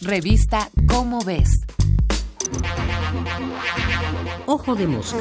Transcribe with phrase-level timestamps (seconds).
[0.00, 1.66] Revista Cómo ves.
[4.46, 5.18] Ojo de mosca.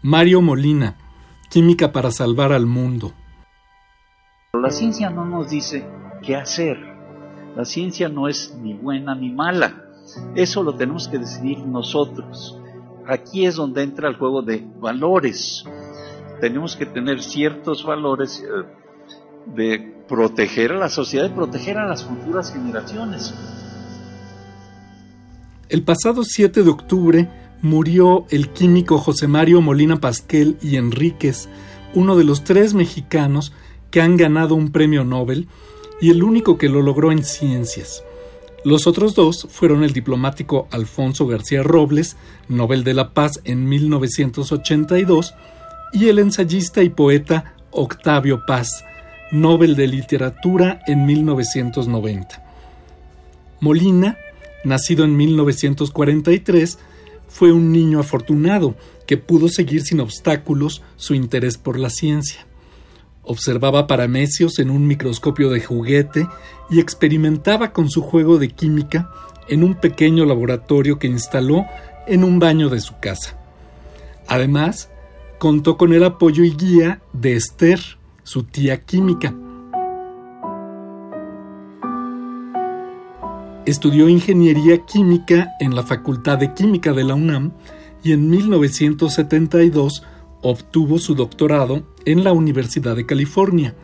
[0.00, 0.96] Mario Molina,
[1.50, 3.12] Química para salvar al mundo.
[4.54, 5.86] La ciencia no nos dice
[6.22, 6.78] qué hacer.
[7.54, 9.84] La ciencia no es ni buena ni mala.
[10.34, 12.58] Eso lo tenemos que decidir nosotros.
[13.06, 15.64] Aquí es donde entra el juego de valores.
[16.40, 18.81] Tenemos que tener ciertos valores eh,
[19.46, 23.34] de proteger a la sociedad y proteger a las futuras generaciones.
[25.68, 27.28] El pasado 7 de octubre
[27.62, 31.48] murió el químico José Mario Molina Pasquel y Enríquez,
[31.94, 33.52] uno de los tres mexicanos
[33.90, 35.48] que han ganado un premio Nobel
[36.00, 38.04] y el único que lo logró en ciencias.
[38.64, 42.16] Los otros dos fueron el diplomático Alfonso García Robles,
[42.48, 45.34] Nobel de la Paz en 1982,
[45.92, 48.84] y el ensayista y poeta Octavio Paz,
[49.32, 52.44] Nobel de Literatura en 1990.
[53.60, 54.18] Molina,
[54.62, 56.78] nacido en 1943,
[57.28, 58.76] fue un niño afortunado
[59.06, 62.46] que pudo seguir sin obstáculos su interés por la ciencia.
[63.22, 66.28] Observaba paramecios en un microscopio de juguete
[66.68, 69.10] y experimentaba con su juego de química
[69.48, 71.64] en un pequeño laboratorio que instaló
[72.06, 73.38] en un baño de su casa.
[74.28, 74.90] Además,
[75.38, 77.80] contó con el apoyo y guía de Esther,
[78.22, 79.34] su tía química.
[83.64, 87.52] Estudió ingeniería química en la Facultad de Química de la UNAM
[88.02, 90.02] y en 1972
[90.42, 93.74] obtuvo su doctorado en la Universidad de California.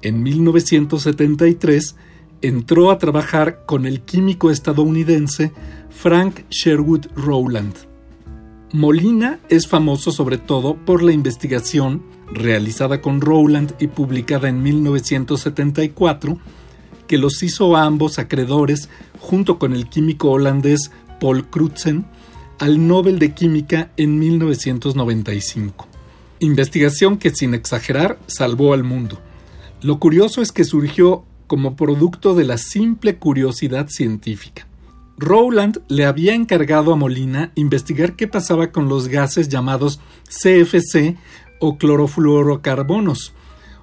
[0.00, 1.96] En 1973
[2.40, 5.52] entró a trabajar con el químico estadounidense
[5.90, 7.74] Frank Sherwood Rowland.
[8.72, 16.38] Molina es famoso sobre todo por la investigación realizada con Rowland y publicada en 1974
[17.06, 20.90] que los hizo a ambos acreedores, junto con el químico holandés
[21.20, 22.06] Paul Crutzen,
[22.58, 25.88] al Nobel de Química en 1995.
[26.40, 29.18] Investigación que sin exagerar salvó al mundo.
[29.80, 34.66] Lo curioso es que surgió como producto de la simple curiosidad científica.
[35.16, 41.16] Rowland le había encargado a Molina investigar qué pasaba con los gases llamados CFC
[41.60, 43.32] o clorofluorocarbonos,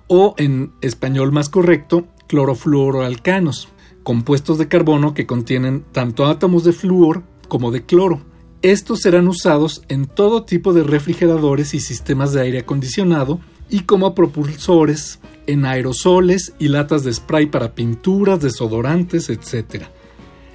[0.08, 3.69] o en español más correcto, clorofluoroalcanos,
[4.03, 8.22] compuestos de carbono que contienen tanto átomos de flúor como de cloro.
[8.62, 14.16] Estos serán usados en todo tipo de refrigeradores y sistemas de aire acondicionado y como
[14.16, 19.85] propulsores en aerosoles y latas de spray para pinturas, desodorantes, etc.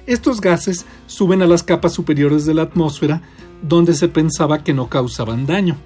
[0.05, 3.21] Estos gases suben a las capas superiores de la atmósfera
[3.61, 5.77] donde se pensaba que no causaban daño.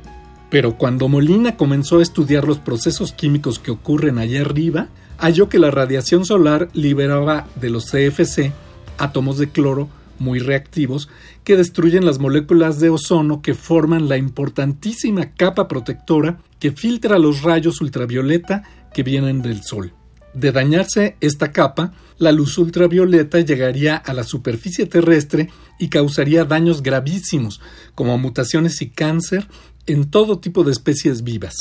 [0.56, 5.60] Pero cuando Molina comenzó a estudiar los procesos químicos que ocurren allá arriba, halló que
[5.60, 8.54] la radiación solar liberaba de los CFC
[8.98, 11.10] átomos de cloro muy reactivos
[11.44, 17.42] que destruyen las moléculas de ozono que forman la importantísima capa protectora que filtra los
[17.42, 18.64] rayos ultravioleta
[18.94, 19.92] que vienen del Sol.
[20.34, 25.50] De dañarse esta capa, la luz ultravioleta llegaría a la superficie terrestre
[25.80, 27.60] y causaría daños gravísimos,
[27.94, 29.48] como mutaciones y cáncer
[29.88, 31.56] en todo tipo de especies vivas.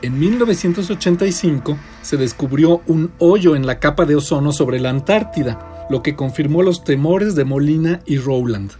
[0.00, 6.02] En 1985 se descubrió un hoyo en la capa de ozono sobre la Antártida, lo
[6.02, 8.70] que confirmó los temores de Molina y Rowland.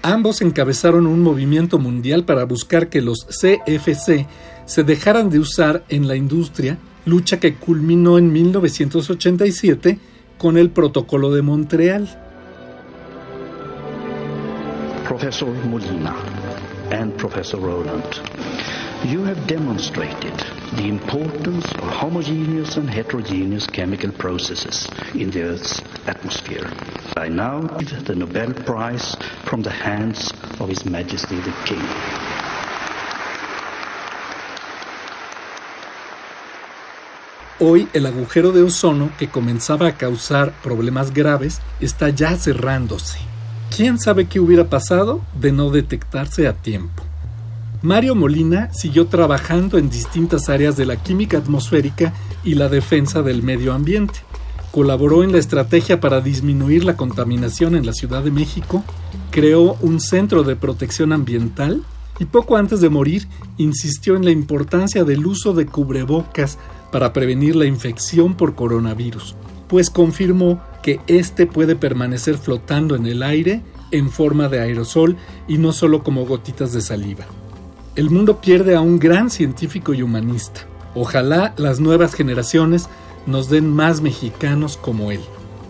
[0.00, 4.26] Ambos encabezaron un movimiento mundial para buscar que los CFC
[4.64, 9.98] se dejaran de usar en la industria, lucha que culminó en 1987
[10.38, 12.23] con el Protocolo de Montreal.
[15.14, 16.12] Professor Molina
[16.90, 18.20] and Professor Rowland
[19.04, 20.36] you have demonstrated
[20.72, 26.68] the importance of homogeneous and heterogeneous chemical processes in the Earth's atmosphere.
[27.16, 29.14] I now give the Nobel Prize
[29.44, 31.86] from the hands of His Majesty the King.
[37.60, 43.33] Hoy el agujero de ozono que comenzaba a causar problemas graves está ya cerrándose.
[43.76, 47.02] ¿Quién sabe qué hubiera pasado de no detectarse a tiempo?
[47.82, 53.42] Mario Molina siguió trabajando en distintas áreas de la química atmosférica y la defensa del
[53.42, 54.20] medio ambiente.
[54.70, 58.84] Colaboró en la estrategia para disminuir la contaminación en la Ciudad de México,
[59.32, 61.82] creó un centro de protección ambiental
[62.20, 63.26] y poco antes de morir
[63.58, 66.58] insistió en la importancia del uso de cubrebocas
[66.92, 69.34] para prevenir la infección por coronavirus,
[69.66, 75.16] pues confirmó que éste puede permanecer flotando en el aire en forma de aerosol
[75.48, 77.24] y no solo como gotitas de saliva.
[77.96, 80.66] el mundo pierde a un gran científico y humanista.
[80.94, 82.90] Ojalá las nuevas generaciones
[83.24, 85.20] nos den más mexicanos como él.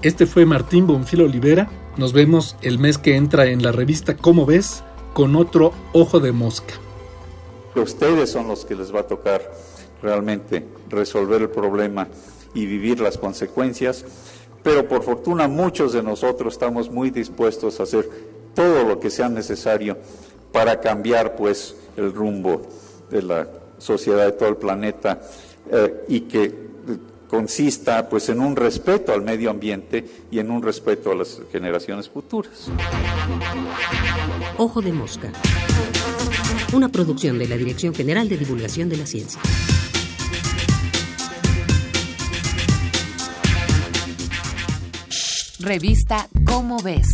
[0.03, 1.71] Este fue Martín Bonfil Olivera.
[1.97, 4.83] Nos vemos el mes que entra en la revista Cómo ves
[5.13, 6.75] con otro ojo de mosca.
[7.77, 9.49] Ustedes son los que les va a tocar
[10.03, 12.09] realmente resolver el problema
[12.53, 14.05] y vivir las consecuencias,
[14.65, 18.09] pero por fortuna muchos de nosotros estamos muy dispuestos a hacer
[18.55, 19.97] todo lo que sea necesario
[20.51, 22.63] para cambiar pues el rumbo
[23.11, 23.47] de la
[23.79, 25.21] sociedad de todo el planeta
[25.71, 26.65] eh, y que
[27.29, 32.09] consista pues en un respeto al medio ambiente y en un respeto a las generaciones
[32.09, 32.69] futuras.
[34.57, 35.33] Ojo de mosca.
[36.73, 39.41] Una producción de la Dirección General de Divulgación de la Ciencia.
[45.65, 47.09] Revista Cómo ves.